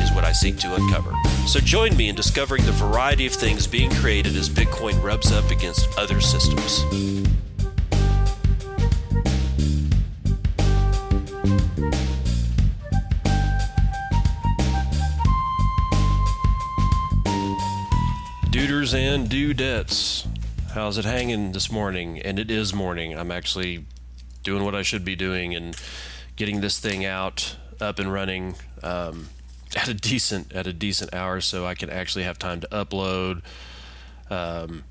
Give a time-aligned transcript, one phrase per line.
[0.00, 1.12] is what I seek to uncover.
[1.46, 5.50] So join me in discovering the variety of things being created as Bitcoin rubs up
[5.50, 6.84] against other systems.
[18.50, 20.26] Duders and dudettes.
[20.72, 22.20] How's it hanging this morning?
[22.20, 23.18] And it is morning.
[23.18, 23.84] I'm actually
[24.42, 25.76] doing what I should be doing and
[26.36, 28.54] getting this thing out, up and running.
[28.82, 29.28] Um,
[29.76, 33.42] at a decent at a decent hour, so I can actually have time to upload,
[34.30, 34.84] um,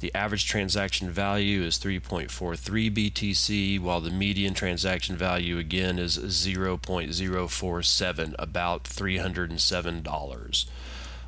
[0.00, 8.34] The average transaction value is 3.43 BTC, while the median transaction value again is 0.047,
[8.38, 10.66] about $307.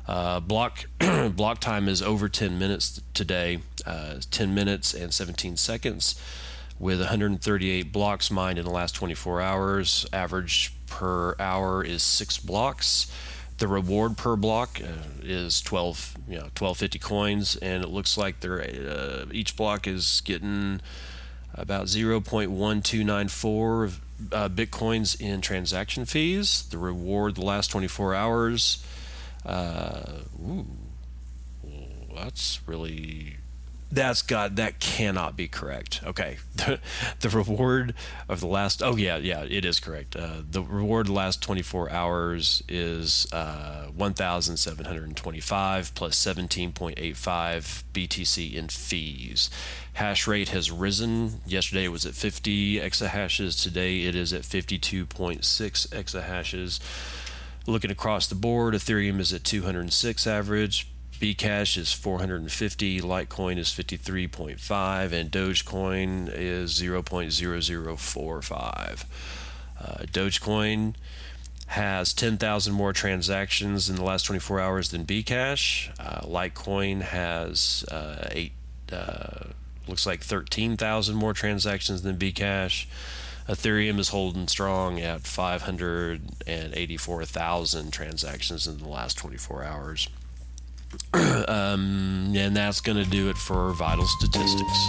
[0.07, 0.85] Uh, block
[1.35, 6.21] block time is over 10 minutes today, uh, 10 minutes and 17 seconds,
[6.77, 10.05] with 138 blocks mined in the last 24 hours.
[10.13, 13.11] Average per hour is six blocks
[13.59, 14.87] the reward per block uh,
[15.21, 20.21] is 12 you know 1250 coins and it looks like they're uh, each block is
[20.25, 20.81] getting
[21.53, 23.93] about 0.1294
[24.31, 26.67] uh, bitcoins in transaction fees.
[26.69, 28.85] The reward the last 24 hours
[29.45, 30.03] uh,
[30.41, 30.65] ooh,
[32.15, 33.35] that's really
[33.91, 36.01] that's got that cannot be correct.
[36.05, 36.79] Okay, the,
[37.21, 37.95] the reward
[38.27, 40.15] of the last oh yeah yeah it is correct.
[40.15, 49.49] Uh, the reward the last 24 hours is uh, 1,725 plus 17.85 BTC in fees.
[49.93, 51.41] Hash rate has risen.
[51.45, 53.59] Yesterday it was at 50 exahashes.
[53.61, 55.07] Today it is at 52.6
[55.89, 56.79] exahashes.
[57.65, 60.87] Looking across the board, Ethereum is at 206 average.
[61.19, 69.05] Bcash is 450, Litecoin is 53.5, and Dogecoin is 0.0045.
[69.81, 70.95] Uh, Dogecoin
[71.67, 75.89] has 10,000 more transactions in the last 24 hours than Bcash.
[75.99, 78.53] Uh, Litecoin has uh, eight,
[78.91, 79.47] uh,
[79.87, 82.85] looks like 13,000 more transactions than Bcash.
[83.49, 90.07] Ethereum is holding strong at 584,000 transactions in the last 24 hours.
[91.13, 94.87] um, and that's going to do it for vital statistics.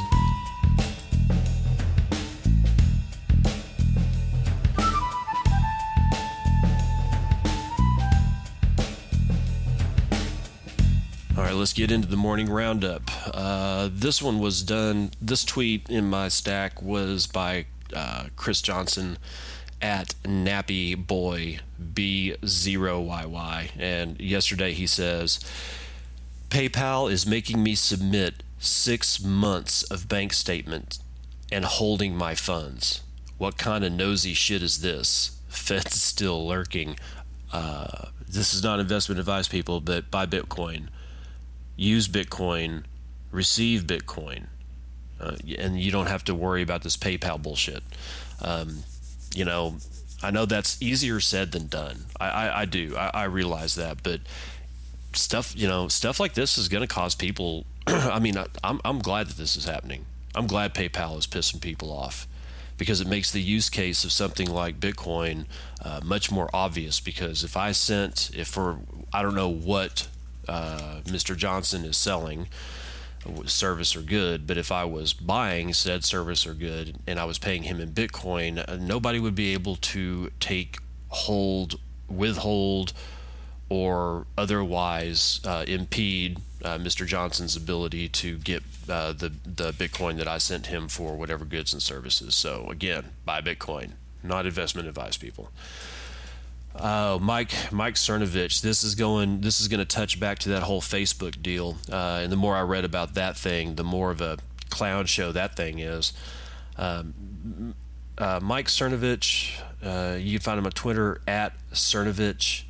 [11.37, 13.03] All right, let's get into the morning roundup.
[13.33, 19.17] Uh, this one was done, this tweet in my stack was by uh, Chris Johnson
[19.81, 23.71] at Nappy Boy B0YY.
[23.79, 25.41] And yesterday he says,
[26.51, 30.99] PayPal is making me submit six months of bank statement
[31.51, 33.03] and holding my funds.
[33.39, 35.39] What kind of nosy shit is this?
[35.49, 36.99] Fed's still lurking.
[37.53, 40.89] Uh, this is not investment advice, people, but buy Bitcoin,
[41.77, 42.85] use Bitcoin,
[43.31, 44.47] receive Bitcoin,
[45.21, 47.83] uh, and you don't have to worry about this PayPal bullshit.
[48.41, 48.85] Um,
[49.35, 49.77] you know,
[50.23, 52.07] I know that's easier said than done.
[52.21, 52.97] I, I, I do.
[52.97, 54.21] I, I realize that, but
[55.13, 57.67] stuff you know stuff like this is going to cause people.
[57.87, 60.07] I mean, I, I'm I'm glad that this is happening.
[60.35, 62.29] I'm glad PayPal is pissing people off
[62.79, 65.45] because it makes the use case of something like Bitcoin
[65.85, 67.01] uh, much more obvious.
[67.01, 68.79] Because if I sent, if for
[69.13, 70.09] I don't know what
[70.49, 71.37] uh, Mr.
[71.37, 72.49] Johnson is selling,
[73.47, 77.39] service or good, but if I was buying said service or good and I was
[77.39, 80.79] paying him in Bitcoin, uh, nobody would be able to take,
[81.09, 81.79] hold,
[82.09, 82.93] withhold,
[83.71, 87.07] or otherwise uh, impede uh, Mr.
[87.07, 91.73] Johnson's ability to get uh, the the Bitcoin that I sent him for whatever goods
[91.73, 92.35] and services.
[92.35, 95.51] So again, buy Bitcoin, not investment advice, people.
[96.75, 100.65] Uh, Mike Mike Cernovich, this is going this is going to touch back to that
[100.65, 101.79] whole Facebook deal.
[101.91, 104.39] Uh, and the more I read about that thing, the more of a
[104.69, 106.13] clown show that thing is.
[106.77, 107.75] Um,
[108.19, 112.65] uh, Mike Cernovich, uh, you can find him on Twitter at Cernovich.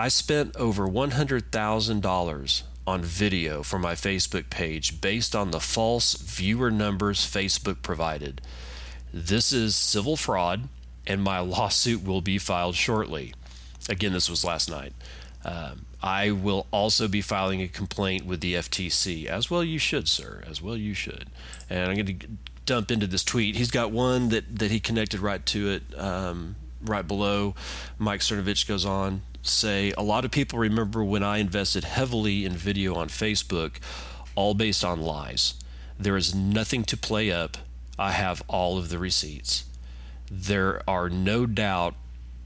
[0.00, 5.50] I spent over one hundred thousand dollars on video for my Facebook page based on
[5.50, 8.40] the false viewer numbers Facebook provided.
[9.12, 10.70] This is civil fraud
[11.06, 13.34] and my lawsuit will be filed shortly.
[13.90, 14.94] Again, this was last night.
[15.44, 19.26] Um, I will also be filing a complaint with the FTC.
[19.26, 20.42] As well, you should, sir.
[20.48, 21.26] As well, you should.
[21.68, 22.26] And I'm going to
[22.64, 23.54] dump into this tweet.
[23.54, 27.54] He's got one that, that he connected right to it, um, right below.
[27.98, 32.52] Mike Cernovich goes on say a lot of people remember when I invested heavily in
[32.52, 33.76] video on Facebook,
[34.34, 35.54] all based on lies.
[35.98, 37.58] There is nothing to play up.
[37.98, 39.64] I have all of the receipts
[40.30, 41.94] there are no doubt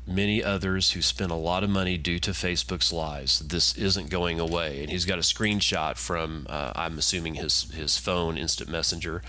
[0.06, 3.40] many others who spent a lot of money due to Facebook's lies.
[3.40, 4.82] This isn't going away.
[4.82, 9.22] And he's got a screenshot from, uh, I'm assuming, his, his phone, Instant Messenger.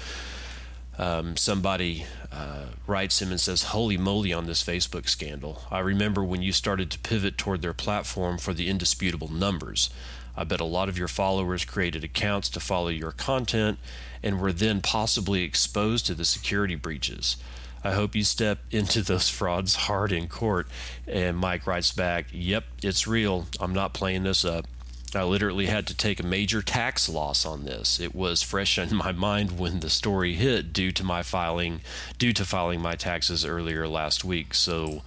[0.97, 5.63] Um, somebody uh, writes him and says, Holy moly on this Facebook scandal.
[5.69, 9.89] I remember when you started to pivot toward their platform for the indisputable numbers.
[10.37, 13.79] I bet a lot of your followers created accounts to follow your content
[14.21, 17.37] and were then possibly exposed to the security breaches.
[17.83, 20.67] I hope you step into those frauds hard in court.
[21.07, 23.47] And Mike writes back, Yep, it's real.
[23.59, 24.65] I'm not playing this up.
[25.13, 27.99] I literally had to take a major tax loss on this.
[27.99, 31.81] It was fresh in my mind when the story hit due to my filing
[32.17, 34.53] due to filing my taxes earlier last week.
[34.53, 35.03] So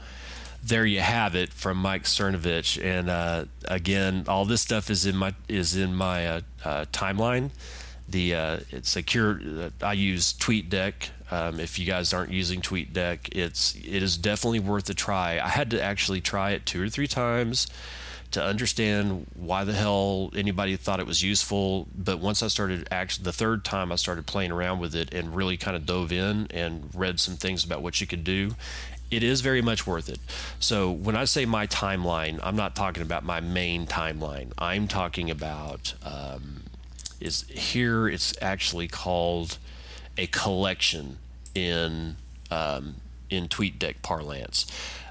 [0.63, 2.83] there you have it from Mike Cernovich.
[2.83, 7.51] And uh, again, all this stuff is in my is in my uh, uh, timeline.
[8.09, 9.41] The uh, it's secure.
[9.83, 14.89] I use TweetDeck um, if you guys aren't using TweetDeck, it's it is definitely worth
[14.89, 15.39] a try.
[15.39, 17.67] I had to actually try it two or three times
[18.31, 21.89] to understand why the hell anybody thought it was useful.
[21.97, 25.35] But once I started actually the third time I started playing around with it and
[25.35, 28.55] really kind of dove in and read some things about what you could do.
[29.11, 30.21] It is very much worth it.
[30.61, 34.53] So when I say my timeline, I'm not talking about my main timeline.
[34.59, 36.65] I'm talking about um,
[37.21, 38.07] is here.
[38.09, 39.57] It's actually called
[40.19, 41.19] a collection
[41.55, 42.17] in
[42.51, 42.97] um,
[43.31, 44.67] in TweetDeck parlance,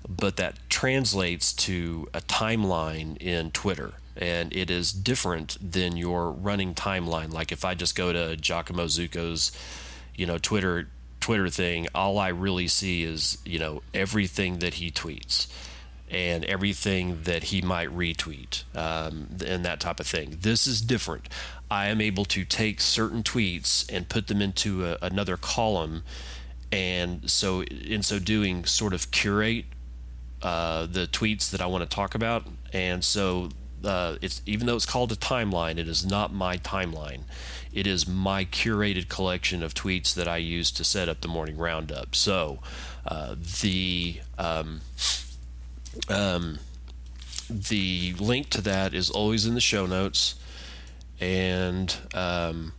[0.08, 6.76] but that translates to a timeline in Twitter, and it is different than your running
[6.76, 7.34] timeline.
[7.34, 9.52] Like if I just go to Giacomo Zucco's,
[10.14, 10.88] you know, Twitter
[11.20, 15.48] Twitter thing, all I really see is you know everything that he tweets
[16.12, 20.38] and everything that he might retweet um, and that type of thing.
[20.42, 21.28] This is different.
[21.72, 26.04] I am able to take certain tweets and put them into a, another column,
[26.72, 29.66] and so in so doing, sort of curate
[30.42, 32.46] uh, the tweets that I want to talk about.
[32.74, 33.50] And so
[33.84, 37.22] uh, it's even though it's called a timeline, it is not my timeline.
[37.74, 41.58] It is my curated collection of tweets that I use to set up the morning
[41.58, 42.16] roundup.
[42.16, 42.60] So
[43.06, 44.82] uh, the um,
[46.10, 46.60] um,
[47.50, 50.36] the link to that is always in the show notes
[51.20, 52.74] and um,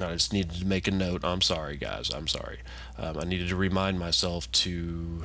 [0.00, 1.24] I just needed to make a note.
[1.24, 2.10] I'm sorry, guys.
[2.12, 2.58] I'm sorry.
[2.98, 5.24] Um, I needed to remind myself to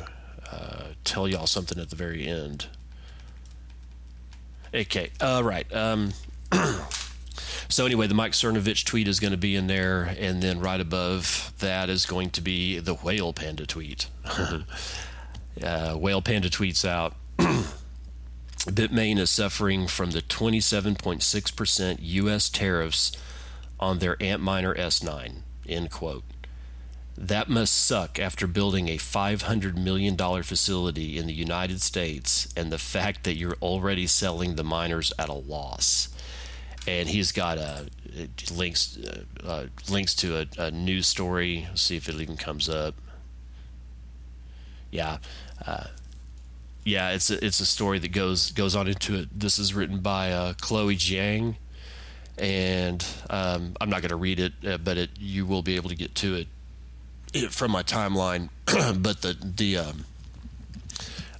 [0.51, 2.67] uh, tell y'all something at the very end.
[4.74, 5.12] Okay.
[5.20, 5.72] all right.
[5.74, 6.12] Um,
[7.70, 10.79] so anyway, the Mike Cernovich tweet is going to be in there, and then right
[10.79, 14.08] above that is going to be the Whale Panda tweet.
[15.63, 17.15] uh, Whale Panda tweets out.
[17.38, 22.50] Bitmain is suffering from the 27.6% U.S.
[22.50, 23.12] tariffs
[23.79, 25.41] on their Antminer S9.
[25.67, 26.24] End quote.
[27.18, 32.77] That must suck after building a $500 million facility in the United States and the
[32.77, 36.10] fact that you're already selling the miners at a loss.
[36.88, 37.88] And he's got a
[38.53, 41.68] links uh, uh, links to a, a, news story.
[41.70, 42.96] Let's see if it even comes up.
[44.89, 45.20] Yeah,
[45.65, 45.86] uh,
[46.84, 49.30] yeah, it's a, it's a story that goes goes on into it.
[49.38, 51.56] This is written by uh, Chloe Jiang,
[52.38, 55.89] and um, I'm not going to read it, uh, but it you will be able
[55.89, 56.48] to get to it,
[57.34, 58.50] it from my timeline.
[58.66, 60.06] but the the um,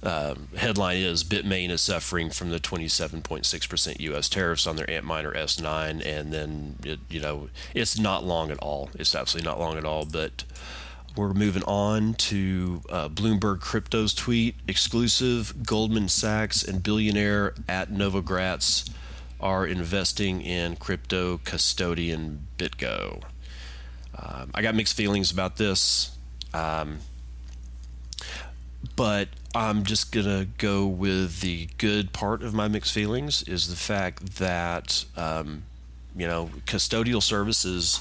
[0.02, 4.28] uh, headline is Bitmain is suffering from the 27.6% U.S.
[4.28, 8.90] tariffs on their Antminer S9, and then it, you know it's not long at all.
[8.94, 10.04] It's absolutely not long at all.
[10.04, 10.44] But
[11.16, 15.64] we're moving on to uh, Bloomberg Crypto's tweet exclusive.
[15.64, 18.90] Goldman Sachs and billionaire at Novogratz
[19.40, 23.22] are investing in crypto custodian BitGo.
[24.16, 26.16] Um, I got mixed feelings about this.
[26.54, 26.98] Um,
[28.96, 33.76] but I'm just gonna go with the good part of my mixed feelings is the
[33.76, 35.64] fact that um,
[36.16, 38.00] you know custodial services.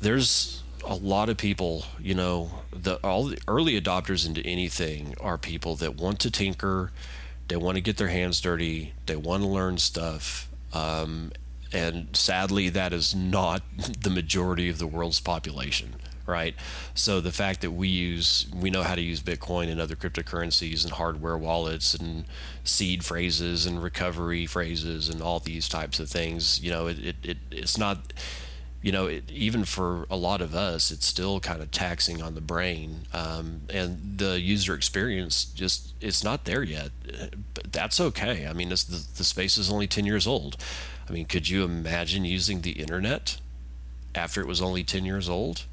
[0.00, 5.38] There's a lot of people, you know, the all the early adopters into anything are
[5.38, 6.92] people that want to tinker,
[7.48, 11.32] they want to get their hands dirty, they want to learn stuff, um,
[11.72, 13.62] and sadly, that is not
[14.00, 15.96] the majority of the world's population
[16.26, 16.54] right?
[16.94, 20.84] So the fact that we use, we know how to use Bitcoin and other cryptocurrencies
[20.84, 22.24] and hardware wallets and
[22.64, 27.16] seed phrases and recovery phrases and all these types of things, you know, it, it,
[27.22, 28.12] it it's not,
[28.82, 32.34] you know, it, even for a lot of us, it's still kind of taxing on
[32.34, 33.06] the brain.
[33.12, 36.90] Um, and the user experience just, it's not there yet.
[37.54, 38.46] But that's okay.
[38.48, 40.56] I mean, the, the space is only 10 years old.
[41.08, 43.38] I mean, could you imagine using the internet
[44.14, 45.64] after it was only 10 years old?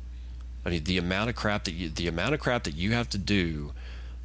[0.65, 3.09] I mean, the amount of crap that you, the amount of crap that you have
[3.09, 3.73] to do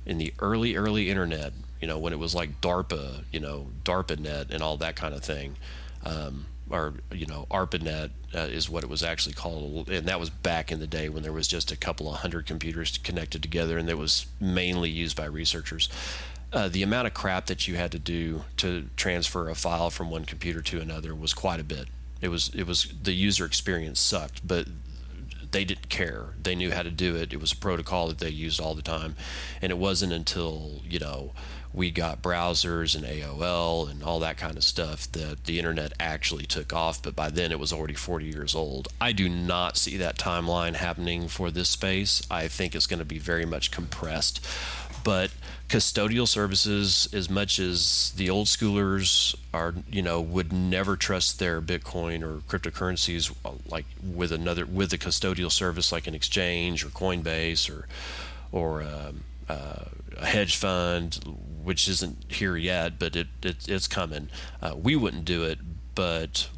[0.07, 4.51] in the early, early internet, you know, when it was like DARPA, you know, DARPANet
[4.51, 5.57] and all that kind of thing,
[6.05, 10.31] um, or you know, ARPANET uh, is what it was actually called, and that was
[10.31, 13.79] back in the day when there was just a couple of hundred computers connected together,
[13.79, 15.89] and that was mainly used by researchers.
[16.53, 20.11] Uh, the amount of crap that you had to do to transfer a file from
[20.11, 21.89] one computer to another was quite a bit.
[22.21, 24.67] It was it was the user experience sucked, but
[25.51, 26.35] they didn't care.
[26.43, 27.33] They knew how to do it.
[27.33, 29.17] It was a protocol that they used all the time.
[29.63, 31.33] And it wasn't until, you know,
[31.73, 36.47] we got browsers and AOL and all that kind of stuff that the internet actually
[36.47, 37.03] took off.
[37.03, 38.89] But by then it was already 40 years old.
[39.01, 42.23] I do not see that timeline happening for this space.
[42.31, 44.45] I think it's going to be very much compressed.
[45.05, 45.31] But
[45.69, 51.61] custodial services as much as the old schoolers are you know would never trust their
[51.61, 53.35] bitcoin or cryptocurrencies
[53.71, 57.87] like with another with a custodial service like an exchange or coinbase or
[58.51, 59.85] or um, uh,
[60.17, 61.21] a hedge fund
[61.63, 64.31] which isn't here yet but it, it it's coming.
[64.63, 65.59] Uh, we wouldn't do it
[65.99, 66.49] but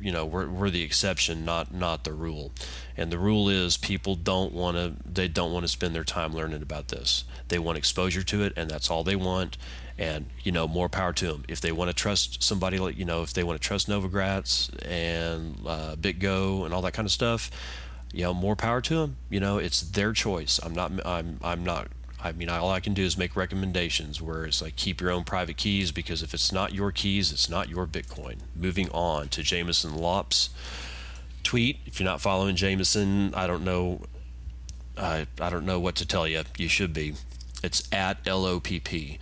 [0.00, 2.52] you know we're, we're the exception not not the rule.
[2.96, 6.32] And the rule is people don't want to they don't want to spend their time
[6.32, 7.24] learning about this.
[7.48, 9.58] They want exposure to it and that's all they want
[9.98, 13.04] and you know more power to them if they want to trust somebody like you
[13.04, 17.12] know if they want to trust novogratz and uh, bitgo and all that kind of
[17.12, 17.50] stuff
[18.12, 20.60] you know more power to them you know it's their choice.
[20.62, 21.88] I'm not i'm i'm not
[22.22, 25.24] I mean, all I can do is make recommendations where it's like keep your own
[25.24, 28.40] private keys because if it's not your keys, it's not your Bitcoin.
[28.54, 30.50] Moving on to Jameson Lopp's
[31.42, 31.78] tweet.
[31.86, 34.02] If you're not following Jameson, I don't know.
[34.98, 36.42] I I don't know what to tell you.
[36.58, 37.14] You should be.
[37.62, 39.18] It's at LOPP.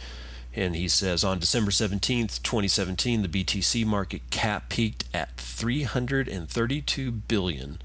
[0.55, 7.79] And he says on December 17th, 2017, the BTC market cap peaked at 332 billion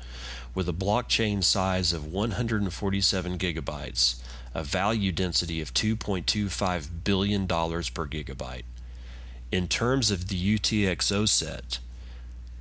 [0.55, 4.15] with a blockchain size of 147 gigabytes
[4.53, 7.55] a value density of $2.25 billion per
[8.07, 8.63] gigabyte.
[9.51, 11.79] In terms of the UTXO set,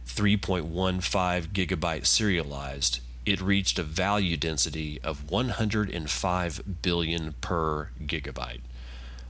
[0.07, 8.61] 3.15 gigabyte serialized, it reached a value density of 105 billion per gigabyte.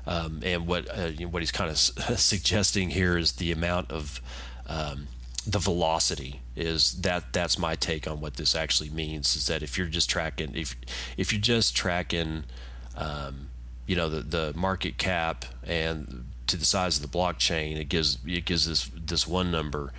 [0.04, 1.78] Um, and what uh, what he's kind of
[2.18, 4.20] suggesting here is the amount of
[4.66, 5.06] um,
[5.46, 9.76] the velocity is that that's my take on what this actually means is that if
[9.76, 10.76] you're just tracking if
[11.16, 12.44] if you're just tracking
[12.96, 13.48] um,
[13.86, 18.18] you know the the market cap and to the size of the blockchain it gives
[18.26, 19.92] it gives this this one number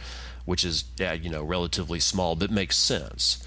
[0.45, 3.45] which is yeah, you know relatively small but makes sense.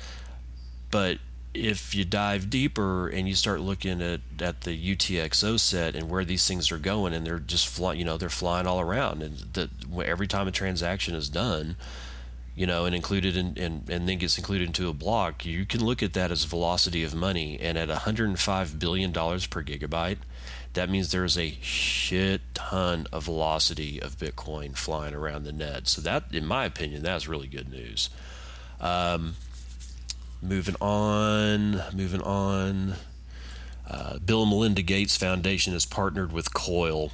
[0.90, 1.18] But
[1.56, 6.24] if you dive deeper and you start looking at, at the UTXO set and where
[6.24, 9.68] these things are going, and they're just flying, you know, they're flying all around, and
[10.04, 11.76] every time a transaction is done,
[12.54, 15.84] you know, and included in, and, and then gets included into a block, you can
[15.84, 17.58] look at that as velocity of money.
[17.60, 20.18] And at 105 billion dollars per gigabyte,
[20.72, 25.86] that means there's a shit ton of velocity of Bitcoin flying around the net.
[25.88, 28.08] So that, in my opinion, that's really good news.
[28.80, 29.36] Um,
[30.48, 32.94] moving on, moving on.
[33.88, 37.12] Uh, Bill and Melinda Gates Foundation has partnered with Coil,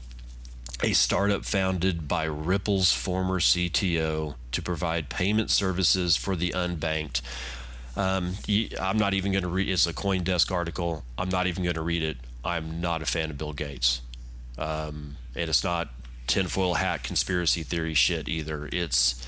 [0.83, 7.21] a startup founded by Ripple's former CTO, to provide payment services for the unbanked.
[7.95, 8.35] Um,
[8.81, 9.69] I'm not even going to read.
[9.69, 11.05] It's a CoinDesk article.
[11.19, 12.17] I'm not even going to read it.
[12.45, 14.01] I'm not a fan of Bill Gates,
[14.59, 15.91] um, and it's not
[16.27, 18.69] tinfoil hat conspiracy theory shit either.
[18.73, 19.27] It's,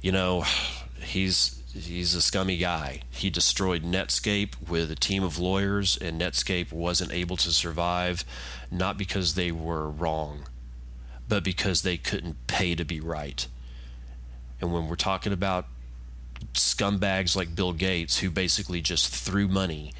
[0.00, 0.44] you know,
[1.00, 3.02] he's he's a scummy guy.
[3.10, 8.24] He destroyed Netscape with a team of lawyers, and Netscape wasn't able to survive,
[8.70, 10.46] not because they were wrong,
[11.28, 13.46] but because they couldn't pay to be right.
[14.60, 15.66] And when we're talking about
[16.52, 19.92] scumbags like Bill Gates, who basically just threw money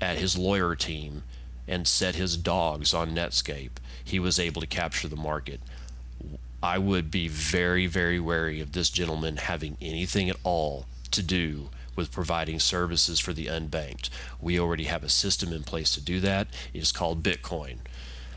[0.00, 1.22] at his lawyer team
[1.68, 5.60] and set his dogs on Netscape, he was able to capture the market.
[6.62, 11.68] I would be very, very wary of this gentleman having anything at all to do
[11.96, 14.10] with providing services for the unbanked.
[14.40, 16.48] We already have a system in place to do that.
[16.72, 17.78] It is called Bitcoin.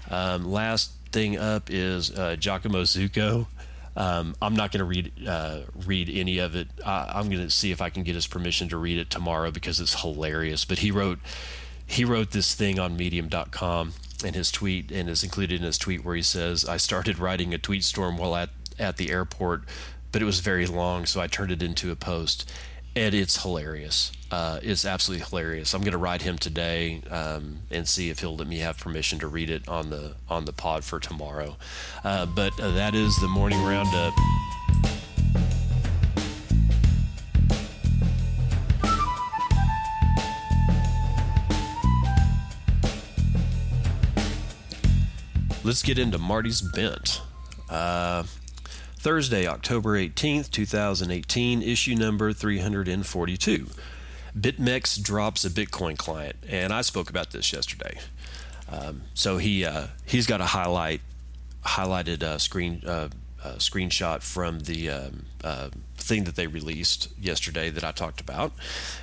[0.10, 3.48] Um, last thing up is uh, Giacomo Zucco.
[3.96, 6.68] Um, I'm not going to read uh, read any of it.
[6.86, 9.50] I, am going to see if I can get his permission to read it tomorrow
[9.50, 10.66] because it's hilarious.
[10.66, 11.20] But he wrote
[11.86, 13.94] he wrote this thing on Medium.com
[14.24, 17.56] in his tweet and is included in his tweet where he says, "I started writing
[17.56, 19.64] a tweet storm while at at the airport,
[20.12, 22.50] but it was very long, so I turned it into a post."
[22.96, 24.12] And it's hilarious.
[24.32, 25.74] Uh, it's absolutely hilarious.
[25.76, 29.20] I'm going to write him today um, and see if he'll let me have permission
[29.20, 31.58] to read it on the on the pod for tomorrow.
[32.04, 34.14] Uh, but uh, that is the morning roundup.
[45.64, 47.22] Let's get into Marty's Bent.
[49.08, 53.68] Thursday, October 18th, 2018, issue number 342.
[54.38, 58.00] BitMEX drops a Bitcoin client, and I spoke about this yesterday.
[58.70, 61.00] Um, so he uh, he's got a highlight
[61.64, 63.08] highlighted uh, screen uh,
[63.42, 65.70] uh screenshot from the um, uh,
[66.08, 68.54] thing that they released yesterday that I talked about.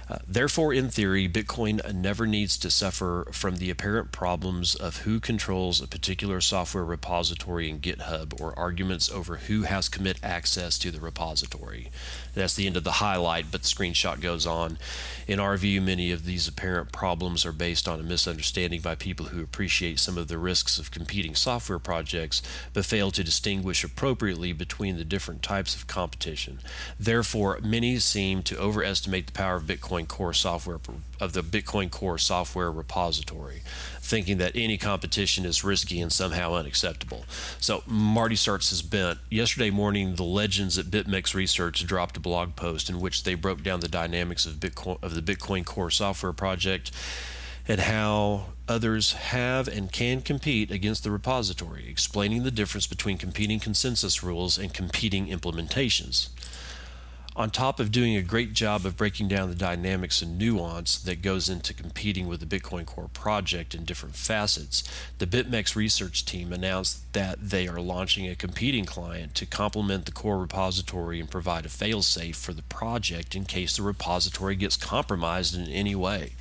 [0.08, 5.20] Uh, therefore, in theory, Bitcoin never needs to suffer from the apparent problems of who
[5.20, 10.90] controls a particular software repository in GitHub or arguments over who has commit access to
[10.90, 11.90] the repository.
[12.34, 14.78] That's the end of the highlight, but the screenshot goes on.
[15.26, 19.26] In our view, many of these apparent problems are based on a misunderstanding by people
[19.26, 24.52] who appreciate some of the risks of competing software projects but fail to distinguish appropriately
[24.52, 26.60] between the different types of competition.
[26.98, 30.78] Therefore, many seem to overestimate the power of Bitcoin Core software
[31.20, 33.62] of the Bitcoin Core software repository,
[34.00, 37.24] thinking that any competition is risky and somehow unacceptable.
[37.58, 39.18] So Marty starts his bent.
[39.30, 43.62] Yesterday morning, the legends at BitMEX Research dropped a blog post in which they broke
[43.62, 46.92] down the dynamics of Bitcoin of the Bitcoin Core software project
[47.66, 53.58] and how others have and can compete against the repository, explaining the difference between competing
[53.58, 56.28] consensus rules and competing implementations
[57.36, 61.20] on top of doing a great job of breaking down the dynamics and nuance that
[61.20, 64.84] goes into competing with the Bitcoin Core project in different facets,
[65.18, 70.12] the BitMEX research team announced that they are launching a competing client to complement the
[70.12, 75.56] core repository and provide a failsafe for the project in case the repository gets compromised
[75.56, 76.34] in any way.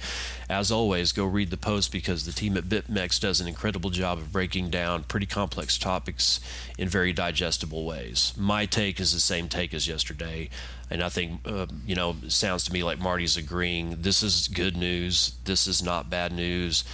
[0.48, 4.20] As always, go read the post because the team at BitMEX does an incredible job
[4.20, 6.40] of breaking down pretty complex topics
[6.78, 8.34] in very digestible ways.
[8.38, 10.50] My take is the same take as yesterday
[10.94, 13.98] and I think uh, you know sounds to me like Marty's agreeing.
[14.02, 15.34] This is good news.
[15.44, 16.86] This is not bad news.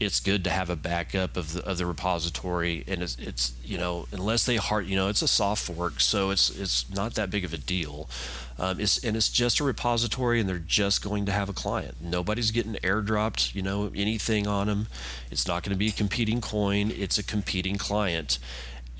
[0.00, 3.78] It's good to have a backup of the, of the repository, and it's, it's you
[3.78, 7.30] know unless they hard you know it's a soft fork, so it's it's not that
[7.30, 8.10] big of a deal.
[8.58, 11.94] Um, it's and it's just a repository, and they're just going to have a client.
[12.00, 14.88] Nobody's getting airdropped, you know, anything on them.
[15.30, 16.90] It's not going to be a competing coin.
[16.90, 18.40] It's a competing client,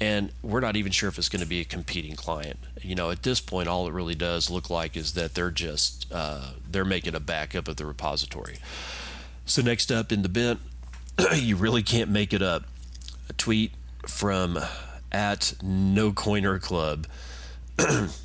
[0.01, 2.59] and we're not even sure if it's going to be a competing client.
[2.81, 6.07] You know, at this point, all it really does look like is that they're just
[6.13, 8.57] uh, they're making a backup of the repository.
[9.47, 10.61] So next up in the bent,
[11.35, 12.65] you really can't make it up.
[13.29, 13.73] A tweet
[14.07, 14.59] from
[15.13, 17.07] at No Coiner Club.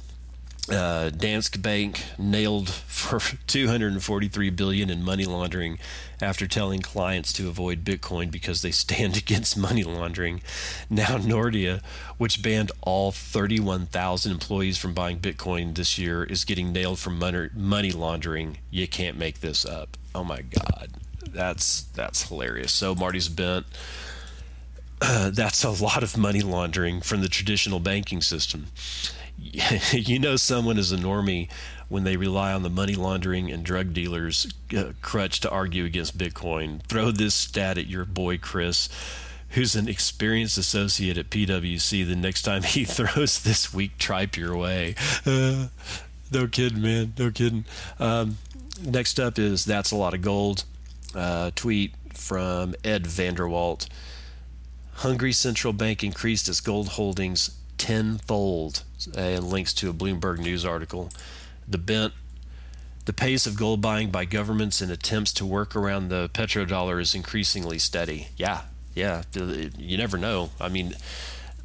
[0.71, 5.79] Uh, Danske Bank nailed for 243 billion in money laundering
[6.21, 10.41] after telling clients to avoid Bitcoin because they stand against money laundering.
[10.89, 11.81] Now Nordea,
[12.17, 17.91] which banned all 31,000 employees from buying Bitcoin this year, is getting nailed for money
[17.91, 18.59] laundering.
[18.69, 19.97] You can't make this up.
[20.13, 20.89] Oh my God,
[21.27, 22.71] that's that's hilarious.
[22.71, 23.65] So Marty's bent.
[25.01, 28.67] Uh, that's a lot of money laundering from the traditional banking system
[29.91, 31.49] you know someone is a normie
[31.87, 34.47] when they rely on the money laundering and drug dealers
[34.77, 36.81] uh, crutch to argue against Bitcoin.
[36.83, 38.89] Throw this stat at your boy Chris,
[39.49, 42.07] who's an experienced associate at PwC.
[42.07, 45.67] The next time he throws this weak tripe your way, uh,
[46.31, 47.65] no kidding, man, no kidding.
[47.99, 48.37] Um,
[48.83, 50.63] next up is that's a lot of gold.
[51.15, 53.87] Uh, tweet from Ed Vanderwalt.
[54.93, 58.83] Hungary Central Bank increased its gold holdings tenfold,
[59.15, 61.09] and links to a Bloomberg News article.
[61.67, 62.13] The bent
[63.05, 67.15] the pace of gold buying by governments in attempts to work around the petrodollar is
[67.15, 68.27] increasingly steady.
[68.37, 68.61] Yeah,
[68.93, 70.51] yeah, you never know.
[70.61, 70.93] I mean,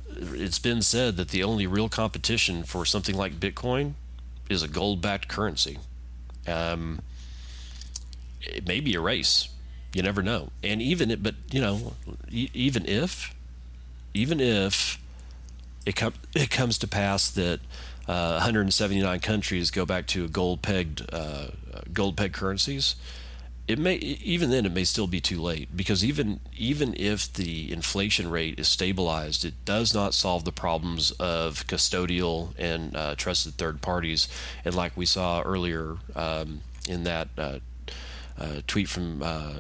[0.09, 3.93] it's been said that the only real competition for something like Bitcoin
[4.49, 5.79] is a gold backed currency.
[6.47, 7.01] Um,
[8.41, 9.51] it may be a race.
[9.93, 10.49] You never know.
[10.63, 11.93] And even it, but you know,
[12.31, 13.35] even if,
[14.15, 14.99] even if
[15.87, 17.61] it, com- it comes to pass that
[18.07, 21.49] uh, 179 countries go back to gold pegged uh,
[21.93, 22.97] gold pegged currencies,
[23.67, 27.73] it may even then it may still be too late because even even if the
[27.73, 33.55] inflation rate is stabilized, it does not solve the problems of custodial and uh, trusted
[33.55, 34.29] third parties.
[34.65, 37.59] And like we saw earlier um, in that uh,
[38.39, 39.53] uh, tweet from uh,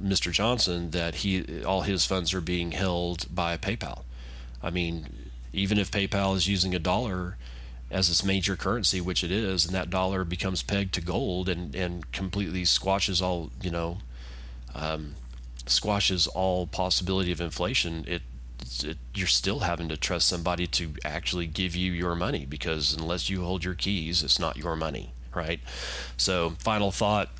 [0.00, 0.30] Mr.
[0.30, 4.04] Johnson, that he all his funds are being held by PayPal.
[4.62, 5.27] I mean,
[5.58, 7.36] even if PayPal is using a dollar
[7.90, 11.74] as its major currency, which it is, and that dollar becomes pegged to gold and,
[11.74, 13.98] and completely squashes all, you know,
[14.74, 15.14] um,
[15.66, 18.22] squashes all possibility of inflation, it,
[18.84, 23.30] it, you're still having to trust somebody to actually give you your money because unless
[23.30, 25.60] you hold your keys, it's not your money, right?
[26.16, 27.30] So, final thought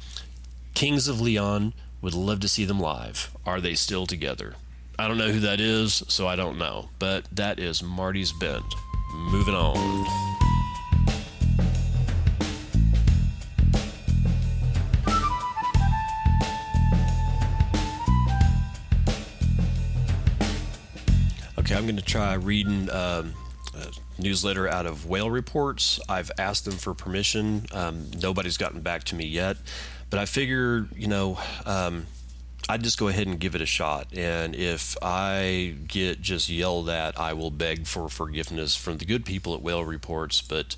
[0.75, 3.37] Kings of Leon would love to see them live.
[3.45, 4.55] Are they still together?
[5.01, 6.89] I don't know who that is, so I don't know.
[6.99, 8.65] But that is Marty's Bent.
[9.31, 9.77] Moving on.
[21.59, 23.35] Okay, I'm going to try reading um,
[23.75, 26.01] a newsletter out of Whale Reports.
[26.09, 27.67] I've asked them for permission.
[27.73, 29.59] Um, nobody's gotten back to me yet,
[30.11, 32.07] but I figure, you know, um,
[32.69, 34.09] I'd just go ahead and give it a shot.
[34.15, 39.25] And if I get just yelled at, I will beg for forgiveness from the good
[39.25, 40.43] people at Whale Reports.
[40.43, 40.77] But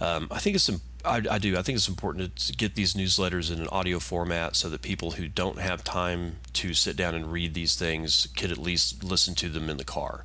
[0.00, 0.70] um, I think it's
[1.04, 1.56] I, I, do.
[1.56, 5.12] I think it's important to get these newsletters in an audio format so that people
[5.12, 9.34] who don't have time to sit down and read these things could at least listen
[9.36, 10.24] to them in the car.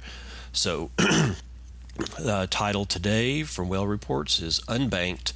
[0.51, 5.33] So, the title today from Whale Reports is Unbanked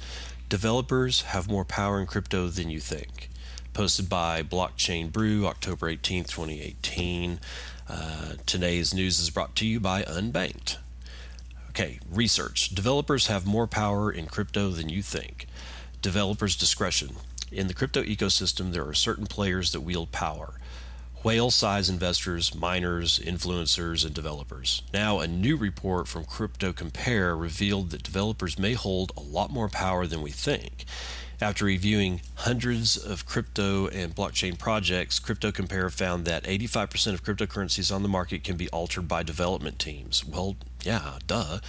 [0.48, 3.28] Developers Have More Power in Crypto Than You Think
[3.78, 7.38] posted by Blockchain Brew, October 18th, 2018.
[7.88, 10.78] Uh, today's news is brought to you by Unbanked.
[11.68, 12.70] Okay, research.
[12.70, 15.46] Developers have more power in crypto than you think.
[16.02, 17.10] Developers' discretion.
[17.52, 20.54] In the crypto ecosystem, there are certain players that wield power
[21.24, 24.82] whale size investors, miners, influencers, and developers.
[24.92, 29.68] Now, a new report from Crypto Compare revealed that developers may hold a lot more
[29.68, 30.84] power than we think.
[31.40, 37.94] After reviewing hundreds of crypto and blockchain projects, Crypto Compare found that 85% of cryptocurrencies
[37.94, 40.24] on the market can be altered by development teams.
[40.24, 41.60] Well, yeah, duh.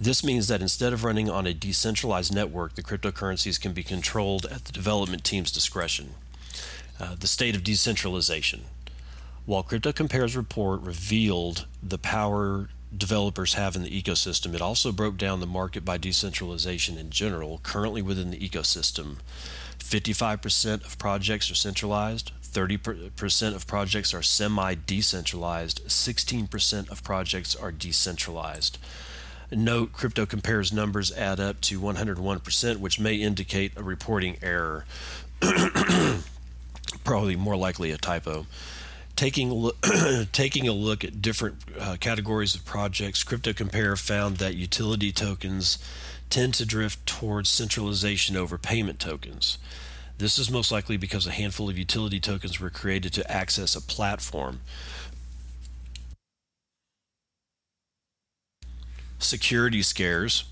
[0.00, 4.46] This means that instead of running on a decentralized network, the cryptocurrencies can be controlled
[4.46, 6.14] at the development team's discretion.
[7.00, 8.62] Uh, the state of decentralization.
[9.44, 14.54] While Crypto Compare's report revealed the power developers have in the ecosystem.
[14.54, 19.16] It also broke down the market by decentralization in general, currently within the ecosystem.
[19.78, 27.72] 55% of projects are centralized, 30% of projects are semi decentralized, 16% of projects are
[27.72, 28.78] decentralized.
[29.52, 34.84] Note Crypto Compare's numbers add up to 101%, which may indicate a reporting error.
[37.04, 38.46] Probably more likely a typo
[39.16, 39.76] taking a look,
[40.32, 45.78] taking a look at different uh, categories of projects, Crypto Compare found that utility tokens
[46.28, 49.58] tend to drift towards centralization over payment tokens.
[50.18, 53.80] This is most likely because a handful of utility tokens were created to access a
[53.80, 54.60] platform.
[59.18, 60.44] Security scares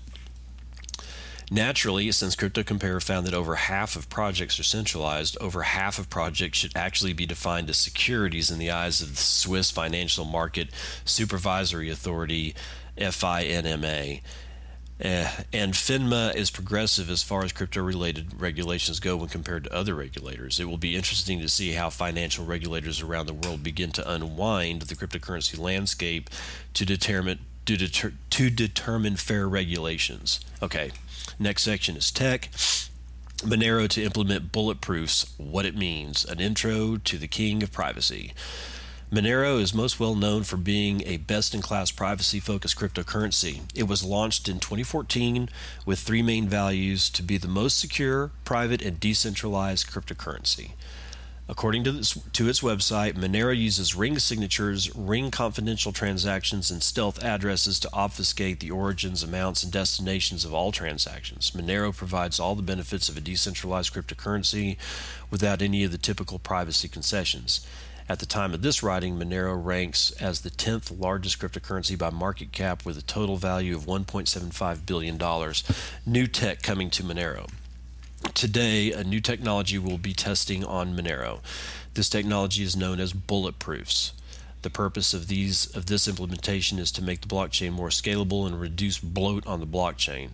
[1.51, 6.09] Naturally, since Crypto Compare found that over half of projects are centralized, over half of
[6.09, 10.69] projects should actually be defined as securities in the eyes of the Swiss Financial Market
[11.05, 12.53] Supervisory Authority,
[12.97, 14.21] FINMA.
[15.03, 19.73] Uh, and FINMA is progressive as far as crypto related regulations go when compared to
[19.73, 20.59] other regulators.
[20.59, 24.83] It will be interesting to see how financial regulators around the world begin to unwind
[24.83, 26.29] the cryptocurrency landscape
[26.73, 30.39] to determine to, deter, to determine fair regulations.
[30.59, 30.91] Okay,
[31.37, 32.49] next section is tech.
[33.43, 38.33] Monero to implement bulletproofs, what it means, an intro to the king of privacy.
[39.11, 43.61] Monero is most well known for being a best in class privacy focused cryptocurrency.
[43.75, 45.47] It was launched in 2014
[45.85, 50.71] with three main values to be the most secure, private, and decentralized cryptocurrency.
[51.49, 57.23] According to, this, to its website, Monero uses ring signatures, ring confidential transactions, and stealth
[57.23, 61.49] addresses to obfuscate the origins, amounts, and destinations of all transactions.
[61.51, 64.77] Monero provides all the benefits of a decentralized cryptocurrency
[65.31, 67.65] without any of the typical privacy concessions.
[68.07, 72.51] At the time of this writing, Monero ranks as the 10th largest cryptocurrency by market
[72.51, 75.19] cap with a total value of $1.75 billion.
[76.05, 77.49] New tech coming to Monero.
[78.33, 81.39] Today, a new technology will be testing on Monero.
[81.93, 84.11] This technology is known as bulletproofs.
[84.61, 88.59] The purpose of these of this implementation is to make the blockchain more scalable and
[88.59, 90.31] reduce bloat on the blockchain.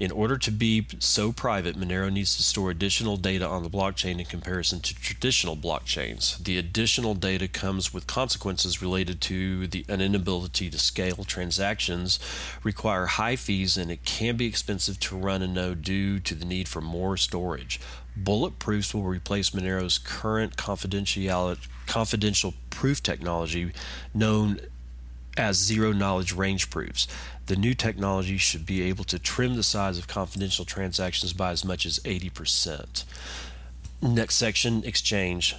[0.00, 4.18] In order to be so private, Monero needs to store additional data on the blockchain
[4.18, 6.42] in comparison to traditional blockchains.
[6.42, 12.18] The additional data comes with consequences related to the an inability to scale transactions,
[12.64, 16.44] require high fees, and it can be expensive to run a node due to the
[16.44, 17.80] need for more storage.
[18.20, 23.72] Bulletproofs will replace Monero's current confidential proof technology
[24.12, 24.60] known
[25.36, 27.06] as zero knowledge range proofs.
[27.46, 31.64] The new technology should be able to trim the size of confidential transactions by as
[31.64, 33.04] much as 80%.
[34.00, 35.56] Next section exchange.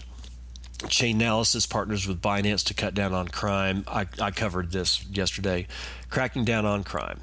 [0.80, 3.84] Chainalysis partners with Binance to cut down on crime.
[3.88, 5.68] I, I covered this yesterday.
[6.10, 7.22] Cracking down on crime.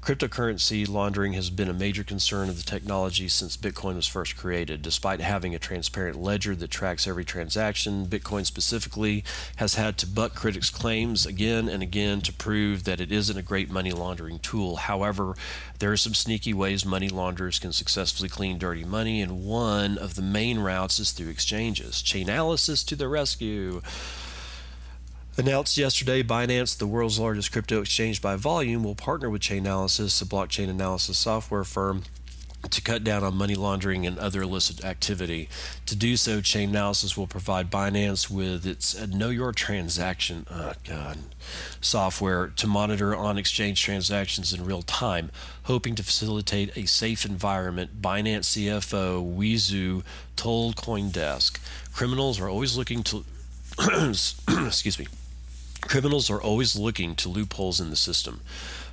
[0.00, 4.80] Cryptocurrency laundering has been a major concern of the technology since Bitcoin was first created.
[4.80, 9.24] Despite having a transparent ledger that tracks every transaction, Bitcoin specifically
[9.56, 13.42] has had to buck critics' claims again and again to prove that it isn't a
[13.42, 14.76] great money laundering tool.
[14.76, 15.34] However,
[15.78, 20.14] there are some sneaky ways money launderers can successfully clean dirty money, and one of
[20.14, 21.96] the main routes is through exchanges.
[21.96, 23.82] Chainalysis to the rescue.
[25.38, 30.24] Announced yesterday, Binance, the world's largest crypto exchange by volume, will partner with Chainalysis, a
[30.24, 32.02] blockchain analysis software firm,
[32.68, 35.48] to cut down on money laundering and other illicit activity.
[35.86, 41.18] To do so, Chainalysis will provide Binance with its Know Your Transaction oh God,
[41.80, 45.30] software to monitor on exchange transactions in real time,
[45.62, 48.02] hoping to facilitate a safe environment.
[48.02, 50.02] Binance CFO Wei Zhou
[50.34, 51.60] told CoinDesk,
[51.92, 53.24] "Criminals are always looking to."
[54.66, 55.06] excuse me
[55.88, 58.42] Criminals are always looking to loopholes in the system,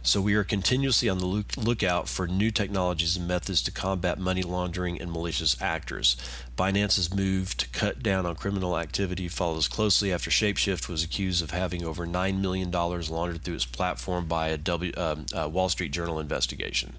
[0.02, 4.18] so we are continuously on the look- lookout for new technologies and methods to combat
[4.18, 6.16] money laundering and malicious actors.
[6.58, 11.52] Binance's move to cut down on criminal activity follows closely after Shapeshift was accused of
[11.52, 15.92] having over $9 million laundered through its platform by a w, um, uh, Wall Street
[15.92, 16.94] Journal investigation.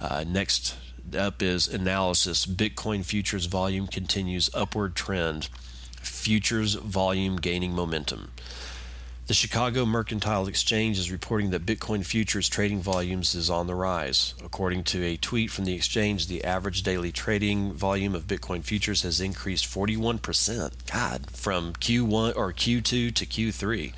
[0.00, 0.76] Uh, next
[1.14, 2.46] up is analysis.
[2.46, 5.50] Bitcoin futures volume continues upward trend.
[6.00, 8.30] Futures volume gaining momentum.
[9.30, 14.34] The Chicago Mercantile Exchange is reporting that Bitcoin futures trading volumes is on the rise.
[14.44, 19.02] According to a tweet from the exchange, the average daily trading volume of Bitcoin futures
[19.02, 20.72] has increased 41%.
[20.92, 23.92] God, from Q1 or Q2 to Q3.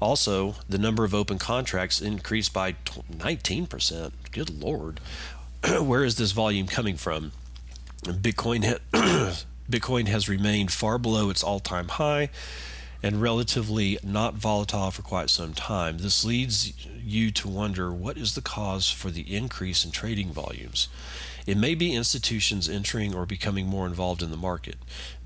[0.00, 4.12] Also, the number of open contracts increased by 19%.
[4.32, 4.98] Good lord.
[5.78, 7.32] Where is this volume coming from?
[8.04, 9.36] Bitcoin ha-
[9.70, 12.30] Bitcoin has remained far below its all-time high
[13.02, 15.98] and relatively not volatile for quite some time.
[15.98, 20.88] This leads you to wonder what is the cause for the increase in trading volumes.
[21.46, 24.76] It may be institutions entering or becoming more involved in the market.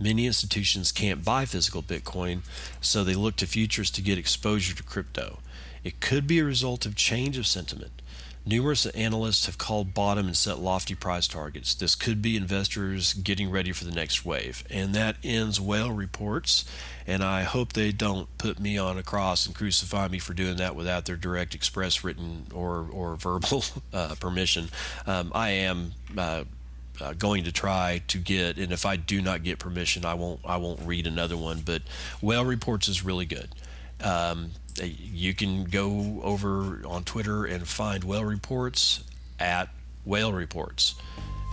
[0.00, 2.40] Many institutions can't buy physical Bitcoin,
[2.80, 5.38] so they look to futures to get exposure to crypto.
[5.84, 8.02] It could be a result of change of sentiment.
[8.48, 11.74] Numerous analysts have called bottom and set lofty price targets.
[11.74, 14.64] This could be investors getting ready for the next wave.
[14.70, 16.64] And that ends whale reports.
[17.06, 20.56] And I hope they don't put me on a cross and crucify me for doing
[20.56, 24.70] that without their direct express written or, or verbal uh, permission.
[25.06, 25.92] Um, I am.
[26.16, 26.44] Uh,
[27.00, 30.40] uh, going to try to get, and if I do not get permission, I won't.
[30.44, 31.60] I won't read another one.
[31.64, 31.82] But
[32.20, 33.54] whale reports is really good.
[34.02, 34.50] Um,
[34.86, 39.02] you can go over on Twitter and find whale reports
[39.38, 39.68] at
[40.04, 40.94] whale reports.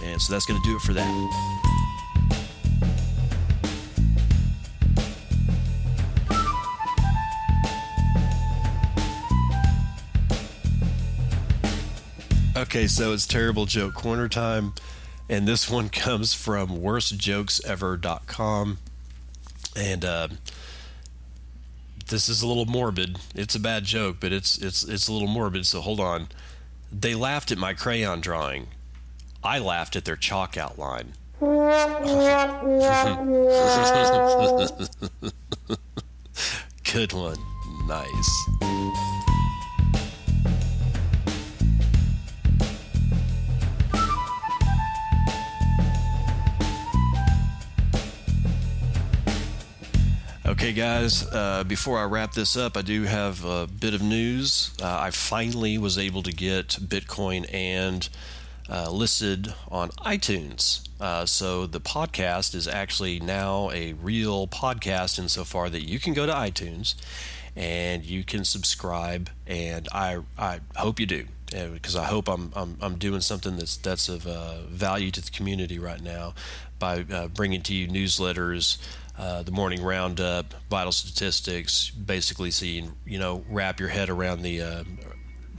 [0.03, 1.51] And so that's going to do it for that.
[12.57, 14.73] Okay, so it's terrible joke corner time,
[15.29, 18.77] and this one comes from worstjokesever.com.
[19.77, 20.27] And uh,
[22.07, 23.17] this is a little morbid.
[23.33, 25.65] It's a bad joke, but it's it's it's a little morbid.
[25.65, 26.27] So hold on.
[26.91, 28.67] They laughed at my crayon drawing.
[29.43, 31.13] I laughed at their chalk outline.
[36.93, 37.37] Good one.
[37.87, 39.14] Nice.
[50.55, 54.71] Okay, guys, uh, before I wrap this up, I do have a bit of news.
[54.81, 58.07] Uh, I finally was able to get Bitcoin and
[58.69, 60.87] uh, listed on iTunes.
[60.99, 66.25] Uh, so the podcast is actually now a real podcast insofar that you can go
[66.25, 66.95] to iTunes
[67.53, 72.77] and you can subscribe, and I, I hope you do because I hope I'm, I'm,
[72.81, 76.33] I'm doing something that's that's of uh, value to the community right now
[76.79, 78.77] by uh, bringing to you newsletters.
[79.17, 84.61] Uh, the morning roundup, vital statistics, basically seeing you, know wrap your head around the
[84.61, 84.83] uh,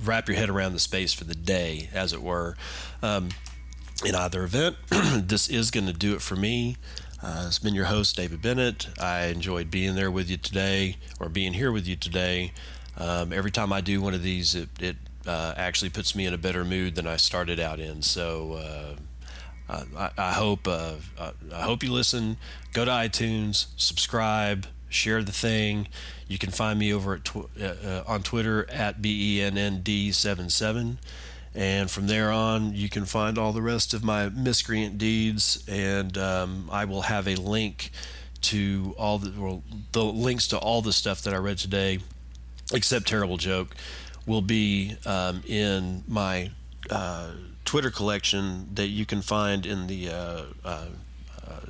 [0.04, 2.56] wrap your head around the space for the day, as it were.
[3.02, 3.30] Um,
[4.04, 6.76] in either event, this is going to do it for me.
[7.22, 8.88] Uh, it's been your host, David Bennett.
[9.00, 12.52] I enjoyed being there with you today, or being here with you today.
[12.98, 16.34] Um, every time I do one of these, it, it uh, actually puts me in
[16.34, 18.02] a better mood than I started out in.
[18.02, 18.96] So uh,
[19.68, 22.36] I, I, hope uh, I hope you listen.
[22.72, 25.88] Go to iTunes, subscribe, share the thing.
[26.28, 30.96] You can find me over at tw- uh, uh, on Twitter at bennd77,
[31.54, 35.64] and from there on, you can find all the rest of my miscreant deeds.
[35.66, 37.90] And um, I will have a link
[38.42, 42.00] to all the well, the links to all the stuff that I read today,
[42.72, 43.74] except terrible joke,
[44.26, 46.50] will be um, in my.
[47.66, 50.86] Twitter collection that you can find in the uh, uh,
[51.46, 51.60] uh,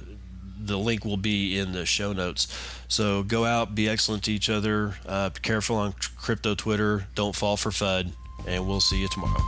[0.63, 2.47] the link will be in the show notes.
[2.87, 4.97] So go out, be excellent to each other.
[5.07, 7.07] Uh, be careful on crypto Twitter.
[7.15, 8.13] Don't fall for FUD,
[8.47, 9.43] and we'll see you tomorrow.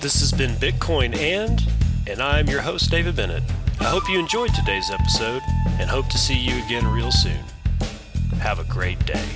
[0.00, 1.62] This has been Bitcoin and,
[2.08, 3.44] and I'm your host David Bennett.
[3.78, 5.42] I hope you enjoyed today's episode
[5.78, 7.44] and hope to see you again real soon.
[8.40, 9.28] Have a great day.